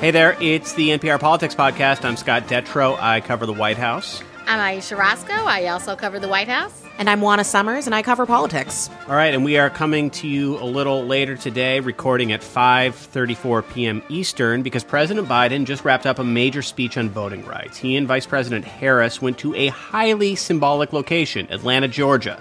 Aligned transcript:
Hey 0.00 0.12
there, 0.12 0.36
it's 0.40 0.74
the 0.74 0.90
NPR 0.90 1.18
Politics 1.18 1.56
Podcast. 1.56 2.04
I'm 2.04 2.16
Scott 2.16 2.44
Detrow. 2.44 2.96
I 3.00 3.20
cover 3.20 3.46
the 3.46 3.52
White 3.52 3.78
House. 3.78 4.22
I'm 4.46 4.60
Ayesha 4.60 4.94
Rascoe. 4.94 5.32
I 5.32 5.66
also 5.66 5.96
cover 5.96 6.20
the 6.20 6.28
White 6.28 6.46
House. 6.46 6.84
And 6.98 7.10
I'm 7.10 7.20
Juana 7.20 7.42
Summers, 7.42 7.86
and 7.86 7.96
I 7.96 8.02
cover 8.02 8.24
politics. 8.24 8.88
All 9.08 9.16
right, 9.16 9.34
and 9.34 9.44
we 9.44 9.58
are 9.58 9.68
coming 9.68 10.10
to 10.10 10.28
you 10.28 10.56
a 10.58 10.62
little 10.62 11.04
later 11.04 11.36
today, 11.36 11.80
recording 11.80 12.30
at 12.30 12.42
5:34 12.42 13.68
p.m. 13.74 14.00
Eastern, 14.08 14.62
because 14.62 14.84
President 14.84 15.26
Biden 15.26 15.64
just 15.64 15.84
wrapped 15.84 16.06
up 16.06 16.20
a 16.20 16.24
major 16.24 16.62
speech 16.62 16.96
on 16.96 17.10
voting 17.10 17.44
rights. 17.44 17.76
He 17.76 17.96
and 17.96 18.06
Vice 18.06 18.24
President 18.24 18.64
Harris 18.64 19.20
went 19.20 19.36
to 19.38 19.52
a 19.56 19.66
highly 19.66 20.36
symbolic 20.36 20.92
location, 20.92 21.48
Atlanta, 21.50 21.88
Georgia, 21.88 22.40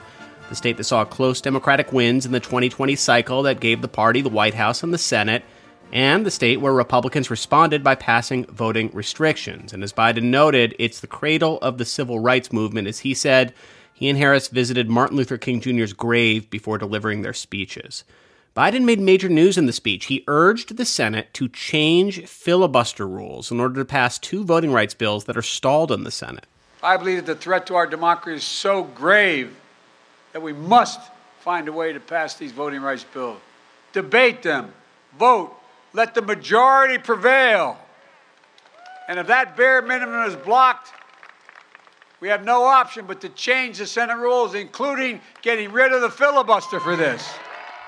the 0.49 0.55
state 0.55 0.77
that 0.77 0.83
saw 0.83 1.03
close 1.05 1.41
Democratic 1.41 1.91
wins 1.91 2.23
in 2.23 2.33
the 2.33 2.39
2020 2.39 2.95
cycle 2.95 3.41
that 3.41 3.59
gave 3.59 3.81
the 3.81 3.87
party 3.87 4.21
the 4.21 4.29
White 4.29 4.53
House 4.53 4.83
and 4.83 4.93
the 4.93 4.99
Senate 4.99 5.43
and 5.91 6.25
the 6.25 6.31
state 6.31 6.61
where 6.61 6.73
Republicans 6.73 7.29
responded 7.29 7.83
by 7.83 7.95
passing 7.95 8.45
voting 8.45 8.89
restrictions. 8.93 9.73
And 9.73 9.83
as 9.83 9.93
Biden 9.93 10.23
noted, 10.23 10.75
it's 10.79 10.99
the 10.99 11.07
cradle 11.07 11.57
of 11.59 11.77
the 11.77 11.85
civil 11.85 12.19
rights 12.19 12.51
movement. 12.51 12.87
As 12.87 12.99
he 12.99 13.13
said, 13.13 13.53
he 13.93 14.09
and 14.09 14.17
Harris 14.17 14.47
visited 14.47 14.89
Martin 14.89 15.17
Luther 15.17 15.37
King 15.37 15.59
Jr.'s 15.59 15.93
grave 15.93 16.49
before 16.49 16.77
delivering 16.77 17.21
their 17.21 17.33
speeches. 17.33 18.03
Biden 18.55 18.85
made 18.85 18.99
major 18.99 19.29
news 19.29 19.57
in 19.57 19.67
the 19.67 19.73
speech. 19.73 20.05
He 20.05 20.23
urged 20.27 20.77
the 20.77 20.85
Senate 20.85 21.33
to 21.35 21.47
change 21.47 22.25
filibuster 22.25 23.07
rules 23.07 23.51
in 23.51 23.59
order 23.59 23.75
to 23.81 23.85
pass 23.85 24.17
two 24.17 24.43
voting 24.43 24.71
rights 24.71 24.93
bills 24.93 25.25
that 25.25 25.37
are 25.37 25.43
stalled 25.43 25.91
in 25.91 26.03
the 26.03 26.11
Senate. 26.11 26.45
I 26.81 26.97
believe 26.97 27.25
that 27.25 27.33
the 27.33 27.35
threat 27.35 27.65
to 27.67 27.75
our 27.75 27.87
democracy 27.87 28.37
is 28.37 28.43
so 28.43 28.83
grave 28.83 29.55
that 30.33 30.41
we 30.41 30.53
must 30.53 30.99
find 31.39 31.67
a 31.67 31.71
way 31.71 31.93
to 31.93 31.99
pass 31.99 32.35
these 32.35 32.51
voting 32.51 32.81
rights 32.81 33.03
bills. 33.03 33.39
Debate 33.93 34.43
them, 34.43 34.73
vote, 35.17 35.56
let 35.93 36.13
the 36.13 36.21
majority 36.21 36.97
prevail. 36.97 37.77
And 39.07 39.19
if 39.19 39.27
that 39.27 39.55
bare 39.55 39.81
minimum 39.81 40.27
is 40.27 40.35
blocked, 40.35 40.91
we 42.19 42.29
have 42.29 42.43
no 42.43 42.63
option 42.63 43.05
but 43.05 43.21
to 43.21 43.29
change 43.29 43.77
the 43.77 43.85
Senate 43.85 44.17
rules, 44.17 44.55
including 44.55 45.21
getting 45.41 45.71
rid 45.71 45.93
of 45.93 46.01
the 46.01 46.09
filibuster 46.09 46.79
for 46.79 46.95
this. 46.95 47.27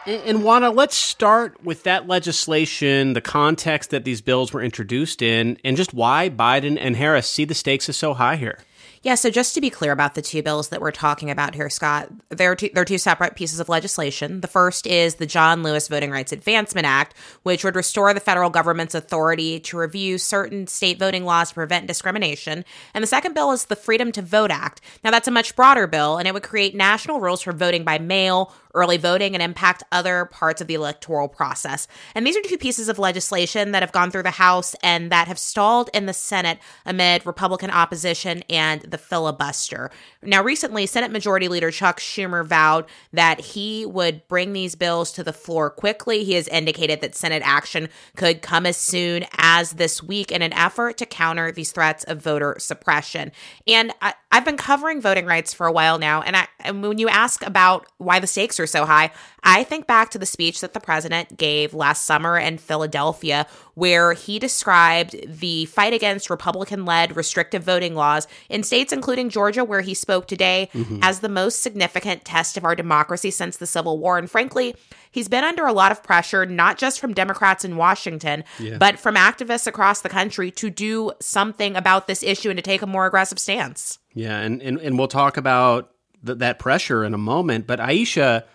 And, 0.05 0.21
and 0.23 0.43
Juana, 0.43 0.69
let's 0.69 0.95
start 0.95 1.63
with 1.63 1.83
that 1.83 2.07
legislation, 2.07 3.13
the 3.13 3.21
context 3.21 3.89
that 3.89 4.05
these 4.05 4.21
bills 4.21 4.53
were 4.53 4.61
introduced 4.61 5.21
in, 5.21 5.57
and 5.63 5.75
just 5.75 5.93
why 5.93 6.29
Biden 6.29 6.77
and 6.79 6.95
Harris 6.95 7.27
see 7.27 7.43
the 7.43 7.55
stakes 7.55 7.89
as 7.89 7.97
so 7.97 8.13
high 8.13 8.35
here. 8.35 8.59
Yeah, 9.01 9.15
so 9.15 9.29
just 9.29 9.55
to 9.55 9.61
be 9.61 9.69
clear 9.69 9.93
about 9.93 10.15
the 10.15 10.21
two 10.21 10.43
bills 10.43 10.69
that 10.69 10.81
we're 10.81 10.91
talking 10.91 11.31
about 11.31 11.55
here, 11.55 11.69
Scott, 11.69 12.09
they're 12.27 12.55
two, 12.55 12.69
they're 12.73 12.83
two 12.83 12.97
separate 12.97 13.35
pieces 13.35 13.61
of 13.61 13.69
legislation. 13.69 14.41
The 14.41 14.47
first 14.47 14.85
is 14.85 15.15
the 15.15 15.25
John 15.25 15.63
Lewis 15.63 15.87
Voting 15.87 16.11
Rights 16.11 16.33
Advancement 16.33 16.85
Act, 16.85 17.15
which 17.43 17.63
would 17.63 17.77
restore 17.77 18.13
the 18.13 18.19
federal 18.19 18.49
government's 18.49 18.95
authority 18.95 19.61
to 19.61 19.77
review 19.77 20.17
certain 20.17 20.67
state 20.67 20.99
voting 20.99 21.23
laws 21.23 21.49
to 21.49 21.55
prevent 21.55 21.87
discrimination. 21.87 22.65
And 22.93 23.01
the 23.01 23.07
second 23.07 23.35
bill 23.35 23.53
is 23.53 23.65
the 23.65 23.77
Freedom 23.77 24.11
to 24.11 24.21
Vote 24.21 24.51
Act. 24.51 24.81
Now, 25.01 25.11
that's 25.11 25.29
a 25.29 25.31
much 25.31 25.55
broader 25.55 25.87
bill, 25.87 26.17
and 26.17 26.27
it 26.27 26.33
would 26.33 26.43
create 26.43 26.75
national 26.75 27.21
rules 27.21 27.41
for 27.41 27.53
voting 27.53 27.85
by 27.85 27.99
mail 27.99 28.53
early 28.73 28.97
voting 28.97 29.33
and 29.33 29.41
impact 29.41 29.83
other 29.91 30.25
parts 30.25 30.61
of 30.61 30.67
the 30.67 30.73
electoral 30.73 31.27
process. 31.27 31.87
And 32.15 32.25
these 32.25 32.37
are 32.37 32.41
two 32.41 32.57
pieces 32.57 32.89
of 32.89 32.99
legislation 32.99 33.71
that 33.71 33.83
have 33.83 33.91
gone 33.91 34.11
through 34.11 34.23
the 34.23 34.31
House 34.31 34.75
and 34.83 35.11
that 35.11 35.27
have 35.27 35.39
stalled 35.39 35.89
in 35.93 36.05
the 36.05 36.13
Senate 36.13 36.59
amid 36.85 37.25
Republican 37.25 37.71
opposition 37.71 38.43
and 38.49 38.81
the 38.81 38.97
filibuster. 38.97 39.89
Now, 40.21 40.43
recently, 40.43 40.85
Senate 40.85 41.11
Majority 41.11 41.47
Leader 41.47 41.71
Chuck 41.71 41.99
Schumer 41.99 42.45
vowed 42.45 42.85
that 43.13 43.39
he 43.39 43.85
would 43.85 44.27
bring 44.27 44.53
these 44.53 44.75
bills 44.75 45.11
to 45.13 45.23
the 45.23 45.33
floor 45.33 45.69
quickly. 45.69 46.23
He 46.23 46.33
has 46.33 46.47
indicated 46.47 47.01
that 47.01 47.15
Senate 47.15 47.41
action 47.45 47.89
could 48.15 48.41
come 48.41 48.65
as 48.65 48.77
soon 48.77 49.25
as 49.37 49.73
this 49.73 50.03
week 50.03 50.31
in 50.31 50.41
an 50.41 50.53
effort 50.53 50.97
to 50.97 51.05
counter 51.05 51.51
these 51.51 51.71
threats 51.71 52.03
of 52.03 52.21
voter 52.21 52.55
suppression. 52.59 53.31
And 53.67 53.91
I, 54.01 54.13
have 54.31 54.45
been 54.45 54.57
covering 54.57 55.01
voting 55.01 55.25
rights 55.25 55.53
for 55.53 55.65
a 55.65 55.71
while 55.71 55.97
now, 55.97 56.21
and, 56.21 56.35
I, 56.35 56.47
and 56.59 56.83
when 56.83 56.97
you 56.97 57.09
ask 57.09 57.45
about 57.45 57.87
why 57.97 58.19
the 58.19 58.27
stakes 58.27 58.58
are 58.59 58.67
so 58.67 58.85
high, 58.85 59.11
I 59.43 59.63
think 59.63 59.87
back 59.87 60.11
to 60.11 60.19
the 60.19 60.25
speech 60.25 60.61
that 60.61 60.73
the 60.73 60.79
president 60.79 61.37
gave 61.37 61.73
last 61.73 62.05
summer 62.05 62.37
in 62.37 62.57
Philadelphia, 62.57 63.47
where 63.75 64.13
he 64.13 64.39
described 64.39 65.15
the 65.25 65.65
fight 65.65 65.93
against 65.93 66.29
Republican 66.29 66.85
led 66.85 67.15
restrictive 67.15 67.63
voting 67.63 67.95
laws 67.95 68.27
in 68.49 68.63
states 68.63 68.91
including 68.91 69.29
Georgia, 69.29 69.63
where 69.63 69.81
he 69.81 69.93
spoke 69.93 70.27
today, 70.27 70.69
mm-hmm. 70.73 70.99
as 71.01 71.19
the 71.19 71.29
most 71.29 71.63
significant 71.63 72.25
test 72.25 72.57
of 72.57 72.65
our 72.65 72.75
democracy 72.75 73.31
since 73.31 73.57
the 73.57 73.67
Civil 73.67 73.97
War. 73.99 74.17
And 74.17 74.29
frankly, 74.29 74.75
he's 75.09 75.29
been 75.29 75.43
under 75.43 75.65
a 75.65 75.73
lot 75.73 75.91
of 75.91 76.03
pressure, 76.03 76.45
not 76.45 76.77
just 76.77 76.99
from 76.99 77.13
Democrats 77.13 77.63
in 77.63 77.77
Washington, 77.77 78.43
yeah. 78.59 78.77
but 78.77 78.99
from 78.99 79.15
activists 79.15 79.67
across 79.67 80.01
the 80.01 80.09
country 80.09 80.51
to 80.51 80.69
do 80.69 81.11
something 81.21 81.75
about 81.75 82.07
this 82.07 82.23
issue 82.23 82.49
and 82.49 82.57
to 82.57 82.63
take 82.63 82.81
a 82.81 82.87
more 82.87 83.05
aggressive 83.05 83.39
stance. 83.39 83.99
Yeah, 84.13 84.39
and, 84.39 84.61
and, 84.61 84.79
and 84.79 84.97
we'll 84.97 85.07
talk 85.07 85.37
about 85.37 85.91
th- 86.25 86.39
that 86.39 86.59
pressure 86.59 87.03
in 87.03 87.13
a 87.13 87.17
moment. 87.17 87.67
But 87.67 87.79
Ayesha, 87.79 88.45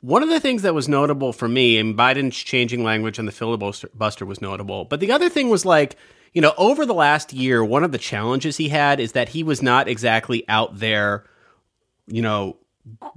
one 0.00 0.22
of 0.22 0.28
the 0.28 0.40
things 0.40 0.62
that 0.62 0.74
was 0.74 0.88
notable 0.88 1.32
for 1.32 1.48
me, 1.48 1.78
and 1.78 1.96
Biden's 1.96 2.36
changing 2.36 2.84
language 2.84 3.18
on 3.18 3.26
the 3.26 3.32
filibuster 3.32 4.26
was 4.26 4.40
notable, 4.40 4.84
but 4.84 5.00
the 5.00 5.12
other 5.12 5.28
thing 5.28 5.48
was 5.48 5.64
like, 5.64 5.96
you 6.32 6.42
know, 6.42 6.52
over 6.56 6.86
the 6.86 6.94
last 6.94 7.32
year, 7.32 7.64
one 7.64 7.84
of 7.84 7.92
the 7.92 7.98
challenges 7.98 8.56
he 8.56 8.68
had 8.68 9.00
is 9.00 9.12
that 9.12 9.30
he 9.30 9.42
was 9.42 9.62
not 9.62 9.88
exactly 9.88 10.44
out 10.48 10.78
there, 10.78 11.24
you 12.06 12.22
know, 12.22 12.58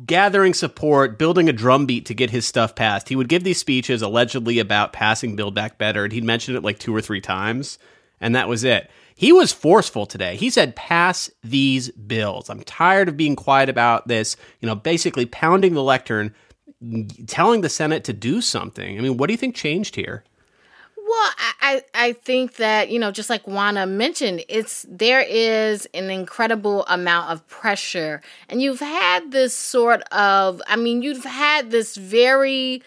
gathering 0.05 0.53
support, 0.53 1.19
building 1.19 1.49
a 1.49 1.53
drumbeat 1.53 2.05
to 2.07 2.13
get 2.13 2.29
his 2.29 2.47
stuff 2.47 2.75
passed. 2.75 3.09
He 3.09 3.15
would 3.15 3.29
give 3.29 3.43
these 3.43 3.59
speeches 3.59 4.01
allegedly 4.01 4.59
about 4.59 4.93
passing 4.93 5.35
Build 5.35 5.53
Back 5.53 5.77
Better, 5.77 6.03
and 6.03 6.13
he'd 6.13 6.23
mention 6.23 6.55
it 6.55 6.63
like 6.63 6.79
two 6.79 6.95
or 6.95 7.01
three 7.01 7.21
times, 7.21 7.77
and 8.19 8.35
that 8.35 8.47
was 8.47 8.63
it. 8.63 8.89
He 9.15 9.31
was 9.31 9.51
forceful 9.53 10.05
today. 10.05 10.35
He 10.35 10.49
said, 10.49 10.75
pass 10.75 11.29
these 11.43 11.89
bills. 11.91 12.49
I'm 12.49 12.63
tired 12.63 13.09
of 13.09 13.17
being 13.17 13.35
quiet 13.35 13.69
about 13.69 14.07
this, 14.07 14.37
you 14.59 14.67
know, 14.67 14.75
basically 14.75 15.25
pounding 15.25 15.73
the 15.73 15.83
lectern, 15.83 16.33
telling 17.27 17.61
the 17.61 17.69
Senate 17.69 18.03
to 18.05 18.13
do 18.13 18.41
something. 18.41 18.97
I 18.97 19.01
mean, 19.01 19.17
what 19.17 19.27
do 19.27 19.33
you 19.33 19.37
think 19.37 19.55
changed 19.55 19.95
here? 19.95 20.23
Well, 20.97 21.31
I, 21.61 21.83
I 21.93 22.13
think 22.13 22.55
that, 22.55 22.89
you 22.89 22.97
know, 22.97 23.11
just 23.11 23.29
like 23.29 23.45
Juana 23.45 23.85
mentioned, 23.85 24.45
it's 24.47 24.85
there 24.89 25.25
is 25.27 25.85
an 25.93 26.09
incredible 26.09 26.85
amount 26.85 27.31
of 27.31 27.45
pressure. 27.47 28.21
And 28.47 28.61
you've 28.61 28.79
had 28.79 29.31
this 29.31 29.53
sort 29.53 30.03
of 30.13 30.61
I 30.67 30.77
mean, 30.77 31.01
you've 31.01 31.25
had 31.25 31.69
this 31.69 31.97
very 31.97 32.81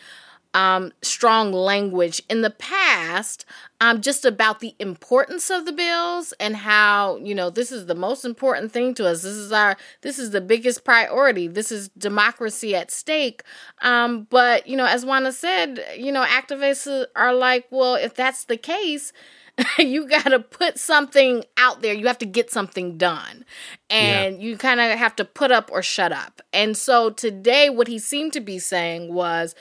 um, 0.54 0.92
strong 1.02 1.52
language 1.52 2.22
in 2.30 2.42
the 2.42 2.50
past 2.50 3.44
um, 3.80 4.00
just 4.00 4.24
about 4.24 4.60
the 4.60 4.74
importance 4.78 5.50
of 5.50 5.66
the 5.66 5.72
bills 5.72 6.32
and 6.38 6.56
how 6.56 7.16
you 7.16 7.34
know 7.34 7.50
this 7.50 7.72
is 7.72 7.86
the 7.86 7.94
most 7.94 8.24
important 8.24 8.72
thing 8.72 8.94
to 8.94 9.06
us 9.06 9.22
this 9.22 9.32
is 9.32 9.52
our 9.52 9.76
this 10.02 10.18
is 10.18 10.30
the 10.30 10.40
biggest 10.40 10.84
priority 10.84 11.48
this 11.48 11.72
is 11.72 11.88
democracy 11.98 12.74
at 12.74 12.90
stake 12.90 13.42
um, 13.82 14.26
but 14.30 14.66
you 14.66 14.76
know 14.76 14.86
as 14.86 15.04
Juana 15.04 15.32
said 15.32 15.84
you 15.96 16.12
know 16.12 16.24
activists 16.24 17.06
are 17.16 17.34
like 17.34 17.66
well 17.70 17.96
if 17.96 18.14
that's 18.14 18.44
the 18.44 18.56
case 18.56 19.12
you 19.78 20.08
got 20.08 20.24
to 20.24 20.40
put 20.40 20.78
something 20.78 21.44
out 21.56 21.82
there. 21.82 21.94
You 21.94 22.06
have 22.06 22.18
to 22.18 22.26
get 22.26 22.50
something 22.50 22.96
done. 22.96 23.44
And 23.88 24.36
yeah. 24.36 24.48
you 24.48 24.56
kind 24.56 24.80
of 24.80 24.98
have 24.98 25.14
to 25.16 25.24
put 25.24 25.52
up 25.52 25.70
or 25.72 25.82
shut 25.82 26.12
up. 26.12 26.42
And 26.52 26.76
so 26.76 27.10
today, 27.10 27.70
what 27.70 27.88
he 27.88 27.98
seemed 27.98 28.32
to 28.32 28.40
be 28.40 28.58
saying 28.58 29.12
was 29.12 29.54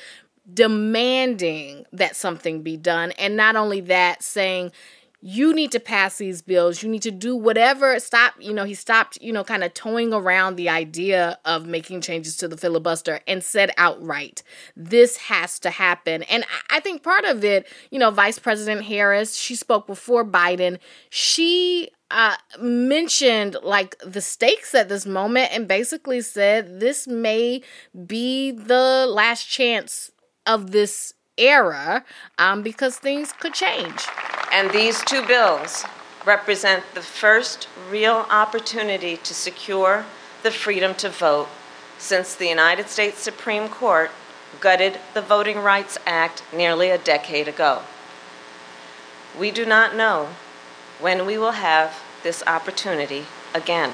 demanding 0.52 1.86
that 1.94 2.16
something 2.16 2.62
be 2.62 2.78
done. 2.78 3.12
And 3.14 3.38
not 3.38 3.56
only 3.56 3.82
that, 3.82 4.24
saying, 4.24 4.72
you 5.26 5.54
need 5.54 5.72
to 5.72 5.80
pass 5.80 6.18
these 6.18 6.42
bills. 6.42 6.84
You 6.84 6.90
need 6.90 7.04
to 7.04 7.12
do 7.12 7.34
whatever. 7.34 7.98
Stop, 8.02 8.34
you 8.40 8.54
know, 8.54 8.66
he 8.66 8.74
stopped, 8.74 9.18
you 9.22 9.32
know, 9.32 9.46
kind 9.46 9.64
of 9.64 9.74
toying 9.74 10.14
around 10.14 10.58
the 10.58 10.68
idea 10.68 11.40
of 11.46 11.66
making 11.66 12.02
changes 12.02 12.36
to 12.38 12.50
the 12.50 12.58
filibuster 12.58 13.22
and 13.26 13.42
said 13.42 13.72
outright, 13.78 14.44
this 14.76 15.16
has 15.16 15.60
to 15.60 15.70
happen. 15.70 16.24
And 16.24 16.44
I 16.70 16.82
think 16.82 17.04
part 17.04 17.24
of 17.24 17.42
it, 17.46 17.66
you 17.90 18.00
know, 18.00 18.12
Vice 18.12 18.38
President 18.38 18.84
Harris, 18.84 19.38
she 19.38 19.56
spoke 19.56 19.88
before 19.88 20.26
Biden. 20.26 20.78
She 21.10 21.90
uh, 22.12 22.36
mentioned 22.60 23.56
like 23.64 23.98
the 24.00 24.22
stakes 24.22 24.76
at 24.76 24.90
this 24.90 25.06
moment 25.06 25.54
and 25.54 25.70
basically 25.70 26.20
said 26.20 26.82
this 26.82 27.08
may 27.08 27.62
be 28.06 28.52
the 28.52 29.08
last 29.10 29.46
chance 29.46 30.12
of 30.46 30.72
this 30.72 31.14
era 31.38 32.04
um, 32.38 32.62
because 32.62 32.98
things 32.98 33.32
could 33.34 33.54
change. 33.54 34.02
And 34.52 34.72
these 34.72 35.04
two 35.04 35.26
bills 35.26 35.86
represent 36.26 36.84
the 36.94 37.02
first 37.02 37.68
real 37.90 38.26
opportunity 38.30 39.18
to 39.18 39.34
secure 39.34 40.06
the 40.44 40.52
freedom 40.52 40.94
to 40.96 41.10
vote 41.10 41.48
since 41.98 42.36
the 42.36 42.48
United 42.48 42.90
States 42.90 43.20
Supreme 43.20 43.68
Court 43.68 44.12
gutted 44.60 45.00
the 45.14 45.22
Voting 45.22 45.60
Rights 45.60 45.98
Act 46.06 46.44
nearly 46.54 46.90
a 46.90 46.98
decade 46.98 47.48
ago. 47.48 47.82
We 49.38 49.52
do 49.52 49.66
not 49.66 49.96
know 49.96 50.30
when 51.00 51.26
we 51.26 51.38
will 51.38 51.54
have 51.54 52.02
this 52.22 52.44
opportunity 52.46 53.26
again. 53.54 53.94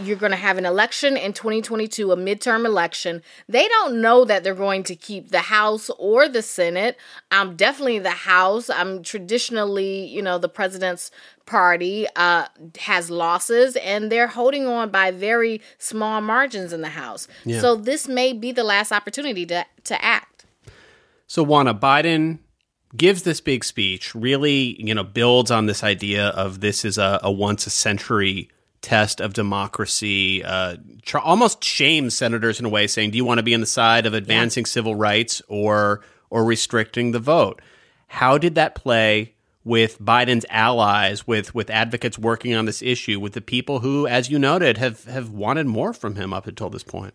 You're 0.00 0.16
going 0.16 0.32
to 0.32 0.36
have 0.36 0.58
an 0.58 0.64
election 0.64 1.16
in 1.16 1.32
2022, 1.32 2.12
a 2.12 2.16
midterm 2.16 2.64
election. 2.64 3.22
They 3.48 3.68
don't 3.68 4.00
know 4.00 4.24
that 4.24 4.44
they're 4.44 4.54
going 4.54 4.82
to 4.84 4.96
keep 4.96 5.30
the 5.30 5.40
House 5.40 5.90
or 5.98 6.28
the 6.28 6.42
Senate. 6.42 6.96
Um, 7.30 7.56
definitely 7.56 7.98
the 7.98 8.10
House. 8.10 8.70
Um, 8.70 9.02
traditionally, 9.02 10.06
you 10.06 10.22
know, 10.22 10.38
the 10.38 10.48
president's 10.48 11.10
party 11.46 12.06
uh, 12.16 12.46
has 12.80 13.10
losses, 13.10 13.76
and 13.76 14.10
they're 14.10 14.28
holding 14.28 14.66
on 14.66 14.90
by 14.90 15.10
very 15.10 15.60
small 15.78 16.20
margins 16.20 16.72
in 16.72 16.80
the 16.80 16.88
House. 16.88 17.28
Yeah. 17.44 17.60
So 17.60 17.74
this 17.74 18.08
may 18.08 18.32
be 18.32 18.52
the 18.52 18.64
last 18.64 18.92
opportunity 18.92 19.46
to 19.46 19.66
to 19.84 20.04
act. 20.04 20.44
So 21.26 21.42
Juana 21.42 21.74
Biden 21.74 22.38
gives 22.96 23.22
this 23.22 23.40
big 23.40 23.64
speech, 23.64 24.14
really, 24.14 24.80
you 24.82 24.94
know, 24.94 25.04
builds 25.04 25.50
on 25.50 25.66
this 25.66 25.82
idea 25.82 26.28
of 26.28 26.60
this 26.60 26.84
is 26.84 26.98
a, 26.98 27.20
a 27.22 27.32
once 27.32 27.66
a 27.66 27.70
century 27.70 28.50
test 28.82 29.20
of 29.20 29.32
democracy, 29.32 30.44
uh, 30.44 30.76
tr- 31.02 31.18
almost 31.18 31.64
shames 31.64 32.14
senators 32.14 32.60
in 32.60 32.66
a 32.66 32.68
way, 32.68 32.86
saying, 32.86 33.12
"Do 33.12 33.16
you 33.16 33.24
want 33.24 33.38
to 33.38 33.42
be 33.42 33.54
on 33.54 33.60
the 33.60 33.66
side 33.66 34.04
of 34.06 34.14
advancing 34.14 34.64
yeah. 34.64 34.68
civil 34.70 34.94
rights 34.94 35.40
or 35.48 36.02
or 36.28 36.44
restricting 36.44 37.12
the 37.12 37.18
vote?" 37.18 37.62
How 38.08 38.36
did 38.36 38.56
that 38.56 38.74
play 38.74 39.34
with 39.64 40.00
Biden's 40.00 40.44
allies, 40.50 41.26
with 41.26 41.54
with 41.54 41.70
advocates 41.70 42.18
working 42.18 42.54
on 42.54 42.66
this 42.66 42.82
issue, 42.82 43.20
with 43.20 43.32
the 43.32 43.40
people 43.40 43.80
who, 43.80 44.06
as 44.06 44.28
you 44.28 44.38
noted, 44.38 44.78
have 44.78 45.04
have 45.04 45.30
wanted 45.30 45.66
more 45.66 45.92
from 45.92 46.16
him 46.16 46.32
up 46.32 46.46
until 46.46 46.68
this 46.68 46.82
point? 46.82 47.14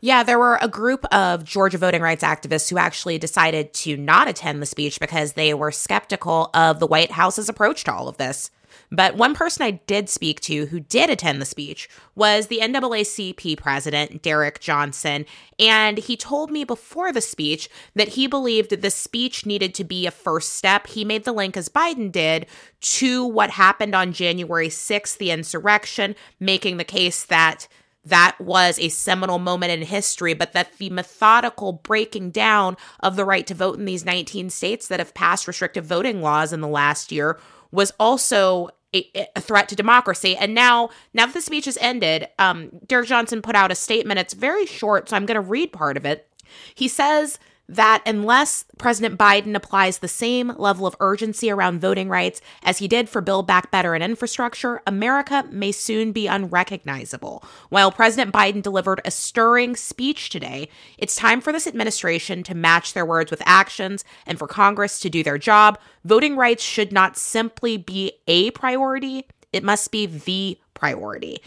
Yeah, 0.00 0.22
there 0.22 0.38
were 0.38 0.58
a 0.62 0.68
group 0.68 1.04
of 1.12 1.42
Georgia 1.42 1.78
voting 1.78 2.02
rights 2.02 2.22
activists 2.22 2.70
who 2.70 2.78
actually 2.78 3.18
decided 3.18 3.74
to 3.74 3.96
not 3.96 4.28
attend 4.28 4.62
the 4.62 4.66
speech 4.66 5.00
because 5.00 5.32
they 5.32 5.54
were 5.54 5.72
skeptical 5.72 6.50
of 6.54 6.78
the 6.78 6.86
White 6.86 7.10
House's 7.10 7.48
approach 7.48 7.82
to 7.84 7.92
all 7.92 8.06
of 8.06 8.16
this. 8.16 8.52
But 8.90 9.16
one 9.16 9.34
person 9.34 9.64
I 9.64 9.72
did 9.72 10.08
speak 10.08 10.40
to 10.42 10.66
who 10.66 10.80
did 10.80 11.10
attend 11.10 11.40
the 11.40 11.46
speech 11.46 11.88
was 12.14 12.46
the 12.46 12.60
NAACP 12.60 13.58
president, 13.58 14.22
Derrick 14.22 14.60
Johnson. 14.60 15.26
And 15.58 15.98
he 15.98 16.16
told 16.16 16.50
me 16.50 16.64
before 16.64 17.12
the 17.12 17.20
speech 17.20 17.68
that 17.94 18.08
he 18.08 18.26
believed 18.26 18.70
the 18.70 18.90
speech 18.90 19.44
needed 19.44 19.74
to 19.74 19.84
be 19.84 20.06
a 20.06 20.10
first 20.10 20.54
step. 20.54 20.86
He 20.86 21.04
made 21.04 21.24
the 21.24 21.32
link, 21.32 21.56
as 21.56 21.68
Biden 21.68 22.10
did, 22.10 22.46
to 22.80 23.26
what 23.26 23.50
happened 23.50 23.94
on 23.94 24.12
January 24.12 24.68
6th, 24.68 25.18
the 25.18 25.30
insurrection, 25.30 26.14
making 26.40 26.78
the 26.78 26.84
case 26.84 27.24
that 27.24 27.68
that 28.04 28.40
was 28.40 28.78
a 28.78 28.88
seminal 28.88 29.38
moment 29.38 29.70
in 29.70 29.82
history, 29.82 30.32
but 30.32 30.54
that 30.54 30.78
the 30.78 30.88
methodical 30.88 31.72
breaking 31.72 32.30
down 32.30 32.76
of 33.00 33.16
the 33.16 33.24
right 33.24 33.46
to 33.46 33.54
vote 33.54 33.78
in 33.78 33.84
these 33.84 34.04
19 34.04 34.48
states 34.48 34.88
that 34.88 34.98
have 35.00 35.12
passed 35.12 35.46
restrictive 35.46 35.84
voting 35.84 36.22
laws 36.22 36.52
in 36.52 36.62
the 36.62 36.68
last 36.68 37.12
year 37.12 37.38
was 37.70 37.92
also 38.00 38.70
a, 38.94 39.28
a, 39.36 39.40
threat 39.40 39.68
to 39.68 39.76
democracy. 39.76 40.36
And 40.36 40.54
now, 40.54 40.90
now 41.12 41.26
that 41.26 41.34
the 41.34 41.42
speech 41.42 41.66
has 41.66 41.76
ended, 41.80 42.28
um, 42.38 42.70
Derrick 42.86 43.08
Johnson 43.08 43.42
put 43.42 43.54
out 43.54 43.70
a 43.70 43.74
statement. 43.74 44.18
It's 44.18 44.34
very 44.34 44.66
short, 44.66 45.08
so 45.08 45.16
I'm 45.16 45.26
going 45.26 45.34
to 45.34 45.40
read 45.40 45.72
part 45.72 45.96
of 45.96 46.06
it. 46.06 46.26
He 46.74 46.88
says 46.88 47.38
that 47.68 48.02
unless 48.06 48.64
President 48.78 49.18
Biden 49.18 49.54
applies 49.54 49.98
the 49.98 50.08
same 50.08 50.54
level 50.56 50.86
of 50.86 50.96
urgency 51.00 51.50
around 51.50 51.80
voting 51.80 52.08
rights 52.08 52.40
as 52.62 52.78
he 52.78 52.88
did 52.88 53.10
for 53.10 53.20
Build 53.20 53.46
Back 53.46 53.70
Better 53.70 53.94
and 53.94 54.02
infrastructure, 54.02 54.80
America 54.86 55.46
may 55.50 55.70
soon 55.72 56.12
be 56.12 56.26
unrecognizable. 56.26 57.44
While 57.68 57.92
President 57.92 58.32
Biden 58.32 58.62
delivered 58.62 59.02
a 59.04 59.10
stirring 59.10 59.76
speech 59.76 60.30
today, 60.30 60.70
it's 60.96 61.14
time 61.14 61.42
for 61.42 61.52
this 61.52 61.66
administration 61.66 62.42
to 62.44 62.54
match 62.54 62.94
their 62.94 63.04
words 63.04 63.30
with 63.30 63.42
actions 63.44 64.02
and 64.26 64.38
for 64.38 64.48
Congress 64.48 64.98
to 65.00 65.10
do 65.10 65.22
their 65.22 65.38
job. 65.38 65.78
Voting 66.04 66.36
rights 66.36 66.62
should 66.62 66.90
not 66.90 67.18
simply 67.18 67.76
be 67.76 68.12
a 68.26 68.50
priority, 68.52 69.26
it 69.52 69.62
must 69.62 69.92
be 69.92 70.06
the 70.06 70.58
priority. 70.72 71.42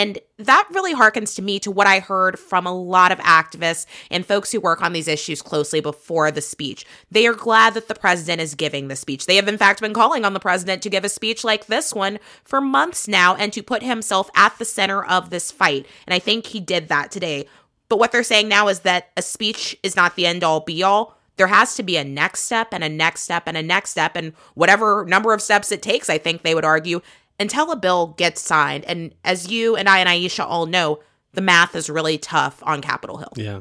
And 0.00 0.18
that 0.38 0.66
really 0.70 0.94
harkens 0.94 1.36
to 1.36 1.42
me 1.42 1.58
to 1.58 1.70
what 1.70 1.86
I 1.86 1.98
heard 1.98 2.38
from 2.38 2.64
a 2.64 2.72
lot 2.72 3.12
of 3.12 3.18
activists 3.18 3.84
and 4.10 4.24
folks 4.24 4.50
who 4.50 4.58
work 4.58 4.80
on 4.80 4.94
these 4.94 5.06
issues 5.06 5.42
closely 5.42 5.80
before 5.82 6.30
the 6.30 6.40
speech. 6.40 6.86
They 7.10 7.26
are 7.26 7.34
glad 7.34 7.74
that 7.74 7.86
the 7.86 7.94
president 7.94 8.40
is 8.40 8.54
giving 8.54 8.88
the 8.88 8.96
speech. 8.96 9.26
They 9.26 9.36
have, 9.36 9.46
in 9.46 9.58
fact, 9.58 9.82
been 9.82 9.92
calling 9.92 10.24
on 10.24 10.32
the 10.32 10.40
president 10.40 10.80
to 10.84 10.88
give 10.88 11.04
a 11.04 11.10
speech 11.10 11.44
like 11.44 11.66
this 11.66 11.92
one 11.92 12.18
for 12.44 12.62
months 12.62 13.08
now 13.08 13.34
and 13.34 13.52
to 13.52 13.62
put 13.62 13.82
himself 13.82 14.30
at 14.34 14.58
the 14.58 14.64
center 14.64 15.04
of 15.04 15.28
this 15.28 15.50
fight. 15.50 15.84
And 16.06 16.14
I 16.14 16.18
think 16.18 16.46
he 16.46 16.60
did 16.60 16.88
that 16.88 17.10
today. 17.10 17.46
But 17.90 17.98
what 17.98 18.10
they're 18.10 18.22
saying 18.22 18.48
now 18.48 18.68
is 18.68 18.80
that 18.80 19.10
a 19.18 19.22
speech 19.22 19.76
is 19.82 19.96
not 19.96 20.16
the 20.16 20.24
end 20.24 20.42
all 20.42 20.60
be 20.60 20.82
all 20.82 21.18
there 21.36 21.46
has 21.46 21.74
to 21.74 21.82
be 21.82 21.96
a 21.96 22.04
next 22.04 22.42
step 22.42 22.68
and 22.72 22.84
a 22.84 22.88
next 22.88 23.22
step 23.22 23.44
and 23.46 23.56
a 23.56 23.62
next 23.62 23.88
step 23.88 24.14
and 24.14 24.34
whatever 24.52 25.06
number 25.06 25.32
of 25.32 25.40
steps 25.40 25.72
it 25.72 25.80
takes 25.80 26.10
i 26.10 26.18
think 26.18 26.42
they 26.42 26.54
would 26.54 26.66
argue 26.66 27.00
until 27.40 27.72
a 27.72 27.76
bill 27.76 28.08
gets 28.18 28.40
signed. 28.40 28.84
And 28.84 29.14
as 29.24 29.50
you 29.50 29.74
and 29.74 29.88
I 29.88 29.98
and 29.98 30.08
Ayesha 30.08 30.44
all 30.44 30.66
know, 30.66 31.00
the 31.32 31.40
math 31.40 31.74
is 31.74 31.88
really 31.90 32.18
tough 32.18 32.62
on 32.64 32.82
Capitol 32.82 33.16
Hill. 33.16 33.32
Yeah. 33.34 33.60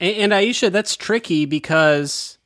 And, 0.00 0.16
and 0.16 0.34
Ayesha, 0.34 0.70
that's 0.70 0.96
tricky 0.96 1.46
because, 1.46 2.36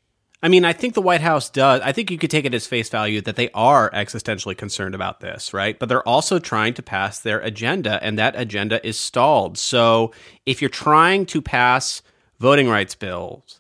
I 0.43 0.49
mean, 0.49 0.65
I 0.65 0.73
think 0.73 0.95
the 0.95 1.03
White 1.03 1.23
House 1.23 1.49
does. 1.51 1.81
I 1.83 1.93
think 1.93 2.11
you 2.11 2.19
could 2.19 2.31
take 2.31 2.45
it 2.45 2.55
as 2.55 2.67
face 2.67 2.89
value 2.91 3.21
that 3.23 3.37
they 3.37 3.51
are 3.53 3.91
existentially 3.91 4.57
concerned 4.57 4.95
about 4.95 5.21
this, 5.21 5.55
right? 5.55 5.79
But 5.79 5.89
they're 5.89 6.07
also 6.07 6.39
trying 6.39 6.75
to 6.75 6.83
pass 6.83 7.19
their 7.21 7.41
agenda, 7.41 7.99
and 8.03 8.19
that 8.19 8.37
agenda 8.37 8.87
is 8.87 9.01
stalled. 9.01 9.57
So 9.57 10.13
if 10.47 10.61
you're 10.61 10.69
trying 10.69 11.27
to 11.27 11.41
pass 11.41 12.03
voting 12.39 12.69
rights 12.69 12.95
bills, 12.95 13.60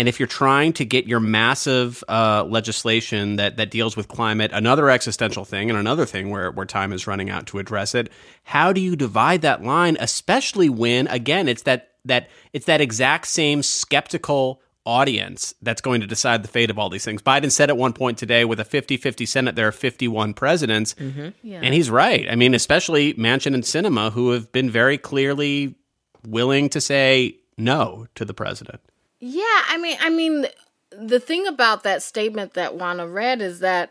and 0.00 0.08
if 0.08 0.18
you're 0.18 0.26
trying 0.26 0.72
to 0.72 0.86
get 0.86 1.06
your 1.06 1.20
massive 1.20 2.02
uh, 2.08 2.42
legislation 2.48 3.36
that, 3.36 3.58
that 3.58 3.70
deals 3.70 3.98
with 3.98 4.08
climate, 4.08 4.50
another 4.50 4.88
existential 4.88 5.44
thing 5.44 5.68
and 5.68 5.78
another 5.78 6.06
thing 6.06 6.30
where, 6.30 6.50
where 6.50 6.64
time 6.64 6.94
is 6.94 7.06
running 7.06 7.28
out 7.28 7.46
to 7.48 7.58
address 7.58 7.94
it, 7.94 8.10
how 8.42 8.72
do 8.72 8.80
you 8.80 8.96
divide 8.96 9.42
that 9.42 9.62
line, 9.62 9.98
especially 10.00 10.70
when, 10.70 11.06
again, 11.08 11.48
it's 11.48 11.64
that, 11.64 11.90
that, 12.06 12.30
it's 12.54 12.64
that 12.64 12.80
exact 12.80 13.26
same 13.26 13.62
skeptical 13.62 14.62
audience 14.86 15.54
that's 15.60 15.82
going 15.82 16.00
to 16.00 16.06
decide 16.06 16.42
the 16.42 16.48
fate 16.48 16.70
of 16.70 16.78
all 16.78 16.88
these 16.88 17.04
things. 17.04 17.20
Biden 17.20 17.52
said 17.52 17.68
at 17.68 17.76
one 17.76 17.92
point 17.92 18.16
today 18.16 18.46
with 18.46 18.58
a 18.58 18.64
50 18.64 18.96
50 18.96 19.26
Senate, 19.26 19.54
there 19.54 19.68
are 19.68 19.72
51 19.72 20.32
presidents. 20.32 20.94
Mm-hmm. 20.94 21.28
Yeah. 21.42 21.60
And 21.62 21.74
he's 21.74 21.90
right. 21.90 22.26
I 22.26 22.36
mean, 22.36 22.54
especially 22.54 23.12
Manchin 23.14 23.52
and 23.52 23.64
Sinema 23.64 24.12
who 24.12 24.30
have 24.30 24.50
been 24.50 24.70
very 24.70 24.96
clearly 24.96 25.74
willing 26.26 26.70
to 26.70 26.80
say 26.80 27.36
no 27.58 28.06
to 28.14 28.24
the 28.24 28.32
president. 28.32 28.80
Yeah, 29.20 29.62
I 29.68 29.78
mean, 29.78 29.96
I 30.00 30.10
mean, 30.10 30.46
the 30.90 31.20
thing 31.20 31.46
about 31.46 31.82
that 31.84 32.02
statement 32.02 32.54
that 32.54 32.74
Juana 32.76 33.06
read 33.06 33.40
is 33.40 33.60
that 33.60 33.90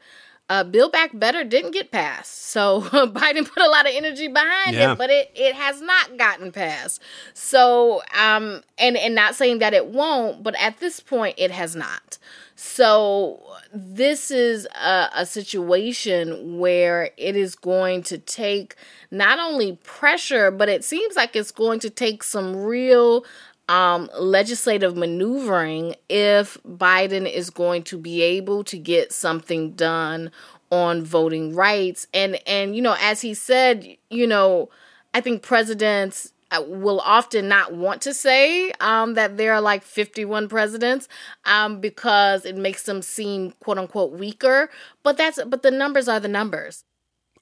uh, 0.50 0.64
Build 0.64 0.92
Back 0.92 1.12
Better 1.14 1.44
didn't 1.44 1.72
get 1.72 1.92
passed. 1.92 2.46
So 2.46 2.81
Biden 2.92 3.48
put 3.48 3.64
a 3.64 3.70
lot 3.70 3.88
of 3.88 3.94
energy 3.96 4.28
behind 4.28 4.76
yeah. 4.76 4.94
it, 4.94 4.98
but 4.98 5.12
it, 5.12 5.31
it 5.36 5.54
has 5.54 5.81
not 5.81 6.18
gotten 6.18 6.52
passed. 6.52 7.02
So, 7.36 8.02
um, 8.20 8.64
and, 8.80 8.98
and 8.98 9.14
not 9.14 9.36
saying 9.36 9.60
that 9.60 9.76
it 9.76 9.88
won't, 9.88 10.42
but 10.42 10.56
at 10.56 10.80
this 10.80 11.00
point, 11.00 11.36
it 11.38 11.52
has 11.52 11.76
not. 11.76 12.18
So 12.56 13.42
this 13.72 14.31
is 14.31 14.68
a, 14.76 15.09
a 15.16 15.26
situation 15.26 16.57
where 16.57 17.12
it 17.16 17.36
is 17.36 17.56
going 17.56 18.04
to 18.04 18.18
take 18.18 18.76
not 19.12 19.40
only 19.40 19.78
pressure, 19.83 20.52
but 20.52 20.68
it 20.68 20.83
seems 20.83 21.16
like 21.16 21.36
it's 21.36 21.52
going 21.52 21.80
to 21.81 21.90
take 21.90 22.24
some 22.24 22.56
real 22.56 23.24
um, 23.69 24.09
legislative 24.19 24.97
maneuvering 24.97 25.95
if 26.09 26.57
Biden 26.68 27.31
is 27.31 27.52
going 27.52 27.83
to 27.83 27.97
be 27.97 28.21
able 28.23 28.64
to 28.66 28.78
get 28.78 29.14
something 29.14 29.73
done 29.73 30.31
on 30.71 31.04
voting 31.04 31.56
rights. 31.56 32.07
And 32.14 32.40
and 32.47 32.76
you 32.76 32.81
know, 32.81 32.97
as 32.99 33.21
he 33.21 33.33
said, 33.33 33.88
you 34.09 34.28
know, 34.28 34.69
I 35.14 35.21
think 35.21 35.44
presidents 35.44 36.33
uh, 36.52 36.64
will 36.66 36.99
often 37.02 37.47
not 37.47 37.73
want 37.73 38.02
to 38.02 38.14
say 38.14 38.71
um, 38.80 39.14
that 39.14 39.38
there 39.38 39.54
are 39.54 39.61
like 39.61 39.83
51 39.83 40.49
presidents 40.49 41.07
um, 41.45 41.80
because 41.80 42.45
it 42.45 42.57
makes 42.57 42.83
them 42.83 43.04
seem 43.04 43.52
quote 43.59 43.78
unquote 43.78 44.14
weaker. 44.14 44.71
But 45.04 45.16
that's 45.16 45.40
but 45.45 45.61
the 45.61 45.71
numbers 45.71 46.07
are 46.07 46.19
the 46.19 46.28
numbers. 46.28 46.83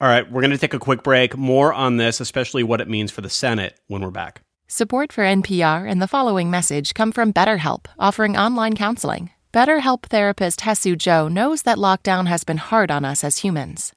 All 0.00 0.08
right, 0.08 0.30
we're 0.30 0.42
going 0.42 0.52
to 0.52 0.58
take 0.58 0.74
a 0.74 0.78
quick 0.78 1.02
break. 1.02 1.36
More 1.38 1.72
on 1.72 1.96
this, 1.96 2.20
especially 2.20 2.62
what 2.62 2.82
it 2.82 2.88
means 2.88 3.10
for 3.10 3.22
the 3.22 3.30
Senate, 3.30 3.80
when 3.88 4.02
we're 4.02 4.10
back. 4.12 4.42
Support 4.70 5.14
for 5.14 5.24
NPR 5.24 5.90
and 5.90 6.00
the 6.00 6.06
following 6.06 6.50
message 6.50 6.92
come 6.92 7.10
from 7.10 7.32
BetterHelp, 7.32 7.86
offering 7.98 8.36
online 8.36 8.76
counseling. 8.76 9.30
BetterHelp 9.50 10.02
therapist 10.02 10.60
Hesu 10.60 10.94
Joe 10.94 11.26
knows 11.26 11.62
that 11.62 11.78
lockdown 11.78 12.26
has 12.26 12.44
been 12.44 12.58
hard 12.58 12.90
on 12.90 13.02
us 13.02 13.24
as 13.24 13.38
humans. 13.38 13.94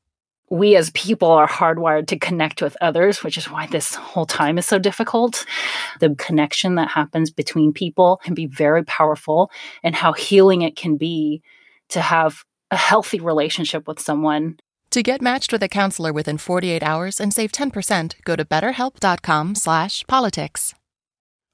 We 0.49 0.77
as 0.77 0.89
people 0.91 1.29
are 1.29 1.47
hardwired 1.47 2.07
to 2.07 2.17
connect 2.17 2.61
with 2.61 2.77
others, 2.79 3.21
which 3.21 3.37
is 3.37 3.49
why 3.49 3.67
this 3.67 3.95
whole 3.95 4.25
time 4.25 4.57
is 4.57 4.65
so 4.65 4.79
difficult. 4.79 5.45
The 5.99 6.15
connection 6.15 6.75
that 6.75 6.87
happens 6.87 7.31
between 7.31 7.73
people 7.73 8.21
can 8.23 8.33
be 8.33 8.45
very 8.45 8.85
powerful, 8.85 9.51
and 9.83 9.93
how 9.93 10.13
healing 10.13 10.61
it 10.61 10.77
can 10.77 10.95
be 10.95 11.41
to 11.89 11.99
have 11.99 12.45
a 12.71 12.77
healthy 12.77 13.19
relationship 13.19 13.89
with 13.89 13.99
someone 13.99 14.57
to 14.91 15.01
get 15.01 15.21
matched 15.21 15.51
with 15.51 15.63
a 15.63 15.67
counselor 15.67 16.13
within 16.13 16.37
48 16.37 16.83
hours 16.83 17.19
and 17.19 17.33
save 17.33 17.51
10%, 17.51 18.15
go 18.23 18.35
to 18.35 18.45
betterhelp.com 18.45 19.55
slash 19.55 20.05
politics. 20.07 20.73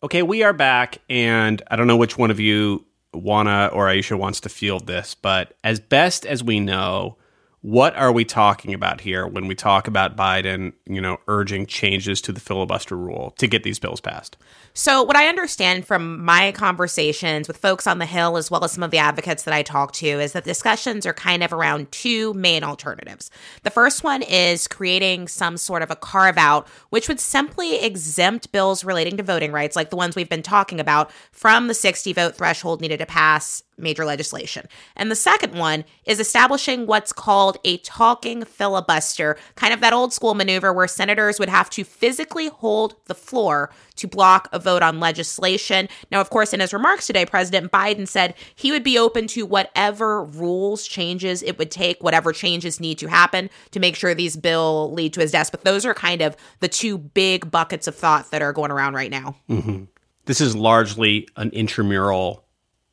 Okay, 0.04 0.22
we 0.22 0.44
are 0.44 0.54
back, 0.54 1.00
and 1.10 1.62
I 1.72 1.76
don't 1.76 1.88
know 1.88 1.98
which 1.98 2.20
one 2.20 2.30
of 2.30 2.40
you, 2.40 2.86
Juana 3.14 3.72
or 3.74 3.90
Ayesha, 3.90 4.16
wants 4.16 4.40
to 4.42 4.50
field 4.50 4.86
this, 4.86 5.16
but 5.16 5.54
as 5.64 5.80
best 5.80 6.24
as 6.26 6.44
we 6.44 6.60
know, 6.60 7.18
What 7.62 7.96
are 7.96 8.12
we 8.12 8.24
talking 8.24 8.76
about 8.76 9.02
here 9.02 9.26
when 9.26 9.48
we 9.48 9.56
talk 9.56 9.88
about 9.88 10.16
Biden, 10.16 10.74
you 10.86 11.02
know, 11.02 11.18
urging 11.28 11.66
changes 11.66 12.22
to 12.22 12.32
the 12.32 12.40
filibuster 12.40 12.96
rule 12.96 13.34
to 13.40 13.48
get 13.48 13.64
these 13.64 13.80
bills 13.80 14.00
passed? 14.00 14.38
So, 14.76 15.02
what 15.02 15.16
I 15.16 15.28
understand 15.28 15.88
from 15.88 16.24
my 16.24 16.52
conversations 16.52 17.48
with 17.48 17.58
folks 17.58 17.88
on 17.88 17.98
the 17.98 18.06
Hill, 18.06 18.38
as 18.38 18.52
well 18.52 18.64
as 18.64 18.74
some 18.74 18.84
of 18.84 18.92
the 18.92 19.00
advocates 19.00 19.42
that 19.42 19.56
I 19.56 19.64
talk 19.64 19.92
to, 19.94 20.06
is 20.08 20.34
that 20.34 20.44
discussions 20.44 21.08
are 21.08 21.14
kind 21.14 21.44
of 21.44 21.52
around 21.52 21.92
two 21.92 22.32
main 22.36 22.64
alternatives. 22.64 23.32
The 23.64 23.72
first 23.72 24.04
one 24.04 24.22
is 24.22 24.68
creating 24.68 25.28
some 25.28 25.58
sort 25.58 25.82
of 25.82 25.90
a 25.90 25.96
carve 25.96 26.38
out, 26.38 26.68
which 26.92 27.08
would 27.08 27.20
simply 27.20 27.84
exempt 27.84 28.52
bills 28.52 28.84
relating 28.84 29.18
to 29.18 29.24
voting 29.24 29.52
rights, 29.52 29.76
like 29.76 29.90
the 29.90 29.96
ones 29.96 30.16
we've 30.16 30.30
been 30.30 30.44
talking 30.44 30.80
about, 30.80 31.12
from 31.32 31.68
the 31.68 31.74
60 31.74 32.14
vote 32.14 32.36
threshold 32.36 32.82
needed 32.82 33.00
to 33.00 33.08
pass 33.08 33.64
major 33.78 34.06
legislation. 34.06 34.68
And 34.96 35.12
the 35.12 35.16
second 35.16 35.56
one 35.56 35.86
is 36.06 36.20
establishing 36.20 36.88
what's 36.88 37.14
called 37.14 37.58
a 37.64 37.78
talking 37.78 38.44
filibuster, 38.44 39.38
kind 39.56 39.74
of 39.74 39.80
that 39.82 39.94
old 39.94 40.14
school 40.14 40.34
maneuver 40.34 40.74
where 40.74 40.88
senators 40.88 41.40
would 41.40 41.50
have 41.50 41.70
to 41.72 41.84
physically 41.84 42.48
hold 42.48 42.96
the 43.06 43.16
floor 43.16 43.70
to 43.98 44.08
block 44.08 44.48
a 44.52 44.60
vote 44.60 44.82
on 44.82 45.00
legislation. 45.00 45.88
Now, 46.12 46.22
of 46.22 46.30
course, 46.30 46.54
in 46.54 46.60
his 46.60 46.74
remarks 46.74 47.08
today, 47.08 47.26
President 47.26 47.72
Biden 47.72 48.08
said 48.08 48.36
he 48.56 48.72
would 48.72 48.84
be 48.84 48.98
open 48.98 49.28
to 49.28 49.46
whatever 49.46 50.24
rules 50.24 50.88
changes 50.88 51.44
it 51.44 51.58
would 51.58 51.72
take, 51.72 52.04
whatever 52.04 52.32
changes 52.34 52.80
need 52.80 52.98
to 53.00 53.08
happen 53.08 53.50
to 53.72 53.80
make 53.80 53.96
sure 53.96 54.14
these 54.14 54.38
bill 54.38 54.92
lead 54.94 55.14
to 55.14 55.22
his 55.22 55.32
desk. 55.32 55.52
But 55.52 55.64
those 55.64 55.86
are 55.86 55.94
kind 55.94 56.22
of 56.22 56.36
the 56.60 56.68
two 56.68 56.98
big 56.98 57.50
buckets 57.52 57.88
of 57.88 57.96
thought 57.96 58.32
that 58.32 58.42
are 58.42 58.54
going 58.54 58.72
around 58.72 58.94
right 58.94 59.12
now. 59.12 59.36
Mm-hmm. 59.50 59.86
This 60.26 60.42
is 60.42 60.56
largely 60.56 61.28
an 61.38 61.52
intramural 61.52 62.44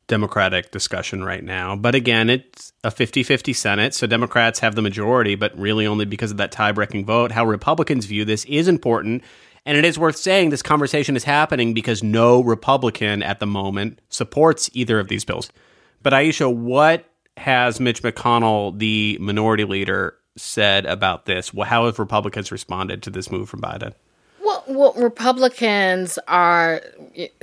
Democratic 0.07 0.71
discussion 0.71 1.23
right 1.23 1.43
now. 1.43 1.75
But 1.75 1.95
again, 1.95 2.29
it's 2.29 2.73
a 2.83 2.91
50 2.91 3.23
50 3.23 3.53
Senate, 3.53 3.93
so 3.93 4.05
Democrats 4.05 4.59
have 4.59 4.75
the 4.75 4.81
majority, 4.81 5.35
but 5.35 5.57
really 5.57 5.87
only 5.87 6.05
because 6.05 6.31
of 6.31 6.37
that 6.37 6.51
tie 6.51 6.71
breaking 6.71 7.05
vote. 7.05 7.31
How 7.31 7.45
Republicans 7.45 8.05
view 8.05 8.25
this 8.25 8.45
is 8.45 8.67
important. 8.67 9.23
And 9.65 9.77
it 9.77 9.83
is 9.83 9.97
worth 9.97 10.15
saying 10.15 10.51
this 10.51 10.61
conversation 10.61 11.15
is 11.15 11.23
happening 11.23 11.73
because 11.73 12.03
no 12.03 12.43
Republican 12.43 13.23
at 13.23 13.39
the 13.39 13.47
moment 13.47 13.99
supports 14.09 14.69
either 14.73 14.99
of 14.99 15.07
these 15.07 15.25
bills. 15.25 15.49
But 16.03 16.13
Ayesha, 16.13 16.47
what 16.47 17.09
has 17.37 17.79
Mitch 17.79 18.03
McConnell, 18.03 18.77
the 18.77 19.17
minority 19.19 19.63
leader, 19.63 20.17
said 20.37 20.85
about 20.85 21.25
this? 21.25 21.49
How 21.49 21.87
have 21.87 21.97
Republicans 21.97 22.51
responded 22.51 23.01
to 23.03 23.09
this 23.09 23.31
move 23.31 23.49
from 23.49 23.61
Biden? 23.61 23.93
Well, 24.67 24.93
Republicans 24.93 26.17
are 26.27 26.81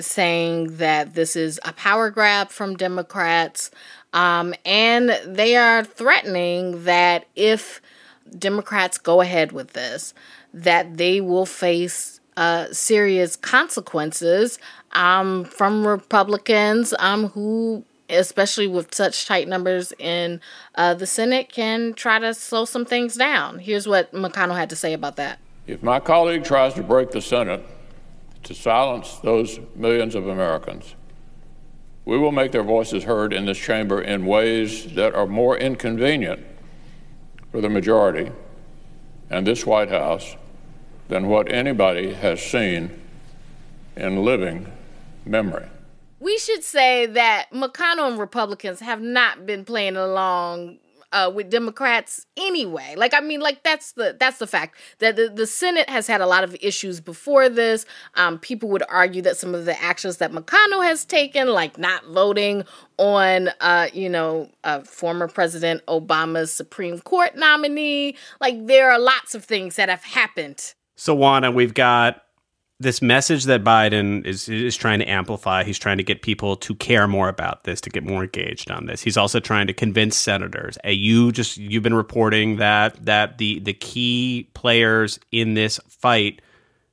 saying 0.00 0.78
that 0.78 1.14
this 1.14 1.36
is 1.36 1.60
a 1.64 1.72
power 1.72 2.10
grab 2.10 2.50
from 2.50 2.76
Democrats, 2.76 3.70
um, 4.12 4.54
and 4.64 5.10
they 5.24 5.54
are 5.56 5.84
threatening 5.84 6.84
that 6.84 7.26
if 7.36 7.80
Democrats 8.36 8.98
go 8.98 9.20
ahead 9.20 9.52
with 9.52 9.72
this, 9.72 10.14
that 10.52 10.96
they 10.96 11.20
will 11.20 11.46
face 11.46 12.20
uh, 12.36 12.66
serious 12.72 13.36
consequences 13.36 14.58
um, 14.92 15.44
from 15.44 15.86
Republicans 15.86 16.92
um, 16.98 17.28
who, 17.28 17.84
especially 18.10 18.66
with 18.66 18.92
such 18.92 19.26
tight 19.26 19.46
numbers 19.46 19.92
in 20.00 20.40
uh, 20.74 20.94
the 20.94 21.06
Senate, 21.06 21.50
can 21.50 21.94
try 21.94 22.18
to 22.18 22.34
slow 22.34 22.64
some 22.64 22.84
things 22.84 23.14
down. 23.14 23.60
Here's 23.60 23.86
what 23.86 24.12
McConnell 24.12 24.56
had 24.56 24.70
to 24.70 24.76
say 24.76 24.92
about 24.92 25.14
that. 25.16 25.38
If 25.66 25.82
my 25.82 26.00
colleague 26.00 26.44
tries 26.44 26.74
to 26.74 26.82
break 26.82 27.10
the 27.10 27.20
Senate 27.20 27.64
to 28.42 28.54
silence 28.54 29.18
those 29.22 29.60
millions 29.76 30.14
of 30.14 30.26
Americans, 30.26 30.96
we 32.04 32.18
will 32.18 32.32
make 32.32 32.50
their 32.50 32.64
voices 32.64 33.04
heard 33.04 33.32
in 33.32 33.46
this 33.46 33.58
chamber 33.58 34.02
in 34.02 34.26
ways 34.26 34.94
that 34.94 35.14
are 35.14 35.26
more 35.26 35.56
inconvenient 35.56 36.44
for 37.52 37.60
the 37.60 37.68
majority 37.68 38.32
and 39.30 39.46
this 39.46 39.64
White 39.64 39.88
House 39.88 40.36
than 41.08 41.28
what 41.28 41.50
anybody 41.52 42.12
has 42.14 42.42
seen 42.42 42.90
in 43.94 44.24
living 44.24 44.66
memory. 45.24 45.66
We 46.18 46.38
should 46.38 46.64
say 46.64 47.06
that 47.06 47.48
McConnell 47.52 48.10
and 48.10 48.18
Republicans 48.18 48.80
have 48.80 49.00
not 49.00 49.46
been 49.46 49.64
playing 49.64 49.96
along 49.96 50.78
uh, 51.12 51.30
with 51.32 51.50
Democrats 51.50 52.26
anyway. 52.36 52.94
Like 52.96 53.14
I 53.14 53.20
mean, 53.20 53.40
like 53.40 53.62
that's 53.62 53.92
the 53.92 54.16
that's 54.18 54.38
the 54.38 54.46
fact 54.46 54.76
that 54.98 55.16
the, 55.16 55.28
the 55.28 55.46
Senate 55.46 55.88
has 55.88 56.06
had 56.06 56.20
a 56.20 56.26
lot 56.26 56.44
of 56.44 56.56
issues 56.60 57.00
before 57.00 57.48
this. 57.48 57.84
Um, 58.14 58.38
people 58.38 58.68
would 58.70 58.82
argue 58.88 59.22
that 59.22 59.36
some 59.36 59.54
of 59.54 59.64
the 59.64 59.80
actions 59.82 60.16
that 60.18 60.32
McConnell 60.32 60.84
has 60.84 61.04
taken, 61.04 61.48
like 61.48 61.78
not 61.78 62.04
voting 62.06 62.64
on, 62.98 63.50
uh, 63.60 63.88
you 63.92 64.08
know, 64.08 64.48
uh, 64.64 64.80
former 64.80 65.28
President 65.28 65.84
Obama's 65.86 66.52
Supreme 66.52 66.98
Court 67.00 67.36
nominee, 67.36 68.16
like 68.40 68.66
there 68.66 68.90
are 68.90 68.98
lots 68.98 69.34
of 69.34 69.44
things 69.44 69.76
that 69.76 69.88
have 69.88 70.04
happened. 70.04 70.74
So 70.96 71.14
Juana, 71.14 71.50
we've 71.50 71.74
got 71.74 72.21
this 72.82 73.00
message 73.00 73.44
that 73.44 73.64
Biden 73.64 74.24
is 74.26 74.48
is 74.48 74.76
trying 74.76 74.98
to 74.98 75.08
amplify. 75.08 75.64
He's 75.64 75.78
trying 75.78 75.96
to 75.98 76.02
get 76.02 76.22
people 76.22 76.56
to 76.56 76.74
care 76.74 77.08
more 77.08 77.28
about 77.28 77.64
this, 77.64 77.80
to 77.82 77.90
get 77.90 78.04
more 78.04 78.24
engaged 78.24 78.70
on 78.70 78.86
this. 78.86 79.02
He's 79.02 79.16
also 79.16 79.40
trying 79.40 79.66
to 79.68 79.72
convince 79.72 80.16
senators. 80.16 80.76
Hey, 80.84 80.92
you 80.92 81.32
just 81.32 81.56
you've 81.56 81.82
been 81.82 81.94
reporting 81.94 82.56
that 82.56 83.04
that 83.04 83.38
the 83.38 83.60
the 83.60 83.72
key 83.72 84.48
players 84.54 85.18
in 85.30 85.54
this 85.54 85.80
fight 85.88 86.42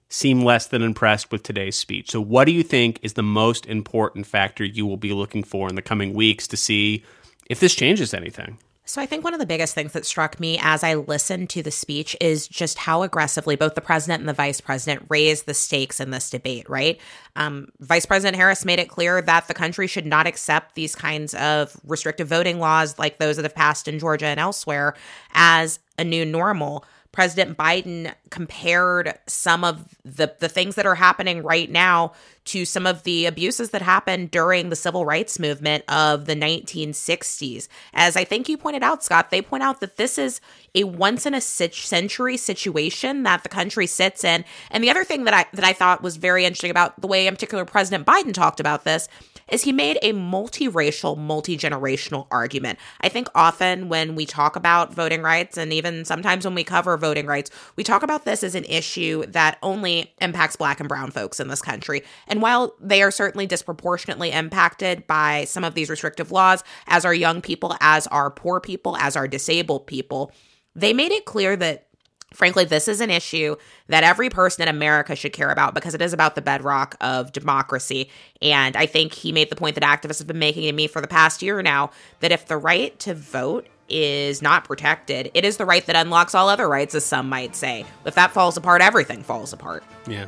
seem 0.09 0.43
less 0.43 0.67
than 0.67 0.81
impressed 0.81 1.31
with 1.31 1.43
today's 1.43 1.75
speech. 1.75 2.09
So 2.11 2.19
what 2.19 2.45
do 2.45 2.51
you 2.51 2.63
think 2.63 2.99
is 3.03 3.13
the 3.13 3.23
most 3.23 3.65
important 3.67 4.25
factor 4.25 4.63
you 4.63 4.85
will 4.85 4.97
be 4.97 5.13
looking 5.13 5.43
for 5.43 5.69
in 5.69 5.75
the 5.75 5.81
coming 5.81 6.13
weeks 6.13 6.47
to 6.47 6.57
see 6.57 7.03
if 7.49 7.59
this 7.59 7.75
changes 7.75 8.13
anything? 8.13 8.57
So 8.89 8.99
I 8.99 9.05
think 9.05 9.23
one 9.23 9.35
of 9.35 9.39
the 9.39 9.45
biggest 9.45 9.75
things 9.75 9.93
that 9.93 10.03
struck 10.03 10.39
me 10.39 10.57
as 10.63 10.83
I 10.83 10.95
listened 10.95 11.51
to 11.51 11.61
the 11.61 11.69
speech 11.69 12.17
is 12.19 12.47
just 12.47 12.79
how 12.79 13.03
aggressively 13.03 13.55
both 13.55 13.75
the 13.75 13.81
president 13.81 14.21
and 14.21 14.27
the 14.27 14.33
vice 14.33 14.59
president 14.61 15.05
raised 15.09 15.45
the 15.45 15.53
stakes 15.53 15.99
in 15.99 16.09
this 16.09 16.31
debate, 16.31 16.67
right? 16.67 16.99
Um, 17.35 17.67
vice 17.79 18.07
President 18.07 18.35
Harris 18.35 18.65
made 18.65 18.79
it 18.79 18.89
clear 18.89 19.21
that 19.21 19.47
the 19.47 19.53
country 19.53 19.85
should 19.85 20.07
not 20.07 20.25
accept 20.25 20.73
these 20.73 20.95
kinds 20.95 21.35
of 21.35 21.79
restrictive 21.83 22.27
voting 22.27 22.57
laws 22.57 22.97
like 22.97 23.19
those 23.19 23.35
that 23.35 23.45
have 23.45 23.53
passed 23.53 23.87
in 23.87 23.99
Georgia 23.99 24.25
and 24.25 24.39
elsewhere 24.39 24.95
as 25.35 25.79
a 25.99 26.03
new 26.03 26.25
normal. 26.25 26.83
President 27.11 27.57
Biden 27.57 28.13
compared 28.31 29.19
some 29.27 29.63
of 29.63 29.95
the, 30.03 30.33
the 30.39 30.49
things 30.49 30.73
that 30.75 30.87
are 30.87 30.95
happening 30.95 31.43
right 31.43 31.69
now 31.69 32.13
to 32.49 32.65
some 32.65 32.87
of 32.87 33.03
the 33.03 33.25
abuses 33.25 33.69
that 33.69 33.81
happened 33.81 34.31
during 34.31 34.69
the 34.69 34.75
civil 34.75 35.05
rights 35.05 35.37
movement 35.39 35.83
of 35.87 36.25
the 36.25 36.35
1960s. 36.35 37.67
As 37.93 38.15
I 38.15 38.23
think 38.23 38.49
you 38.49 38.57
pointed 38.57 38.83
out, 38.83 39.03
Scott, 39.03 39.29
they 39.29 39.41
point 39.41 39.63
out 39.63 39.79
that 39.81 39.97
this 39.97 40.17
is 40.17 40.41
a 40.73 40.83
once 40.83 41.25
in 41.25 41.33
a 41.33 41.41
century 41.41 42.37
situation 42.37 43.23
that 43.23 43.43
the 43.43 43.49
country 43.49 43.85
sits 43.85 44.23
in. 44.23 44.45
And 44.71 44.83
the 44.83 44.89
other 44.89 45.03
thing 45.03 45.25
that 45.25 45.33
I 45.33 45.45
that 45.53 45.65
I 45.65 45.73
thought 45.73 46.01
was 46.01 46.17
very 46.17 46.45
interesting 46.45 46.71
about 46.71 46.99
the 46.99 47.07
way 47.07 47.27
in 47.27 47.33
particular 47.33 47.65
President 47.65 48.05
Biden 48.05 48.33
talked 48.33 48.59
about 48.59 48.83
this 48.83 49.07
is 49.51 49.63
he 49.63 49.71
made 49.71 49.97
a 50.01 50.13
multiracial, 50.13 51.17
multi-generational 51.17 52.27
argument. 52.31 52.79
I 53.01 53.09
think 53.09 53.27
often 53.33 53.89
when 53.89 54.15
we 54.15 54.25
talk 54.25 54.55
about 54.55 54.93
voting 54.93 55.21
rights 55.21 55.57
and 55.57 55.73
even 55.73 56.05
sometimes 56.05 56.45
when 56.45 56.55
we 56.55 56.63
cover 56.63 56.97
voting 56.97 57.25
rights, 57.25 57.49
we 57.75 57.83
talk 57.83 58.03
about 58.03 58.25
this 58.25 58.43
as 58.43 58.55
an 58.55 58.65
issue 58.65 59.25
that 59.27 59.57
only 59.63 60.13
impacts 60.21 60.55
black 60.55 60.79
and 60.79 60.87
brown 60.87 61.11
folks 61.11 61.39
in 61.39 61.47
this 61.47 61.61
country. 61.61 62.03
And 62.39 62.41
while 62.41 62.73
they 62.79 63.01
are 63.01 63.11
certainly 63.11 63.47
disproportionately 63.47 64.31
impacted 64.31 65.05
by 65.07 65.43
some 65.43 65.65
of 65.65 65.73
these 65.73 65.89
restrictive 65.89 66.31
laws, 66.31 66.63
as 66.87 67.03
are 67.03 67.13
young 67.13 67.41
people, 67.41 67.75
as 67.81 68.07
are 68.07 68.31
poor 68.31 68.61
people, 68.61 68.95
as 68.95 69.17
are 69.17 69.27
disabled 69.27 69.87
people, 69.87 70.31
they 70.73 70.93
made 70.93 71.11
it 71.11 71.25
clear 71.25 71.57
that 71.57 71.85
Frankly, 72.31 72.63
this 72.63 72.87
is 72.87 73.01
an 73.01 73.09
issue 73.09 73.55
that 73.87 74.03
every 74.03 74.29
person 74.29 74.61
in 74.61 74.67
America 74.67 75.15
should 75.15 75.33
care 75.33 75.49
about 75.49 75.73
because 75.73 75.95
it 75.95 76.01
is 76.01 76.13
about 76.13 76.35
the 76.35 76.43
bedrock 76.43 76.95
of 77.01 77.31
democracy. 77.31 78.11
And 78.39 78.77
I 78.77 78.85
think 78.85 79.13
he 79.13 79.31
made 79.31 79.49
the 79.49 79.55
point 79.55 79.73
that 79.73 79.83
activists 79.83 80.19
have 80.19 80.27
been 80.27 80.37
making 80.37 80.65
to 80.65 80.71
me 80.71 80.85
for 80.85 81.01
the 81.01 81.07
past 81.07 81.41
year 81.41 81.63
now 81.63 81.89
that 82.19 82.31
if 82.31 82.45
the 82.45 82.55
right 82.55 82.97
to 82.99 83.15
vote 83.15 83.67
is 83.89 84.43
not 84.43 84.63
protected, 84.63 85.31
it 85.33 85.43
is 85.43 85.57
the 85.57 85.65
right 85.65 85.83
that 85.87 85.95
unlocks 85.95 86.35
all 86.35 86.49
other 86.49 86.69
rights, 86.69 86.93
as 86.93 87.03
some 87.03 87.27
might 87.27 87.55
say. 87.55 87.83
If 88.05 88.13
that 88.13 88.29
falls 88.29 88.57
apart, 88.57 88.83
everything 88.83 89.23
falls 89.23 89.51
apart. 89.51 89.83
Yeah. 90.07 90.27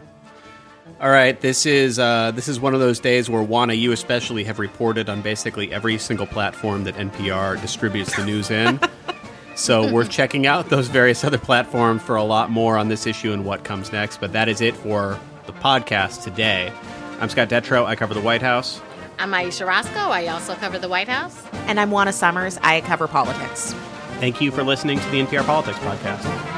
All 0.99 1.09
right, 1.09 1.39
this 1.39 1.65
is 1.65 1.99
uh, 1.99 2.31
this 2.31 2.47
is 2.47 2.59
one 2.59 2.73
of 2.73 2.79
those 2.79 2.99
days 2.99 3.29
where 3.29 3.41
Juana, 3.41 3.73
you 3.73 3.91
especially 3.91 4.43
have 4.43 4.59
reported 4.59 5.09
on 5.09 5.21
basically 5.21 5.71
every 5.73 5.97
single 5.97 6.27
platform 6.27 6.83
that 6.83 6.95
NPR 6.95 7.59
distributes 7.61 8.15
the 8.15 8.25
news 8.25 8.51
in. 8.51 8.79
So 9.55 9.91
we're 9.91 10.05
checking 10.05 10.47
out 10.47 10.69
those 10.69 10.87
various 10.87 11.23
other 11.23 11.37
platforms 11.37 12.01
for 12.01 12.15
a 12.15 12.23
lot 12.23 12.49
more 12.49 12.77
on 12.77 12.87
this 12.87 13.05
issue 13.05 13.33
and 13.33 13.45
what 13.45 13.63
comes 13.63 13.91
next. 13.91 14.17
But 14.19 14.33
that 14.33 14.47
is 14.47 14.61
it 14.61 14.75
for 14.75 15.19
the 15.45 15.53
podcast 15.53 16.23
today. 16.23 16.71
I'm 17.19 17.29
Scott 17.29 17.49
Detrow. 17.49 17.85
I 17.85 17.95
cover 17.95 18.13
the 18.13 18.21
White 18.21 18.41
House. 18.41 18.81
I'm 19.19 19.33
Ayesha 19.33 19.65
Rascoe. 19.65 20.09
I 20.09 20.27
also 20.27 20.55
cover 20.55 20.79
the 20.79 20.89
White 20.89 21.09
House. 21.09 21.43
And 21.67 21.79
I'm 21.79 21.91
Juana 21.91 22.13
Summers. 22.13 22.57
I 22.63 22.81
cover 22.81 23.07
politics. 23.07 23.73
Thank 24.19 24.41
you 24.41 24.51
for 24.51 24.63
listening 24.63 24.99
to 24.99 25.09
the 25.09 25.21
NPR 25.23 25.45
Politics 25.45 25.77
Podcast. 25.79 26.50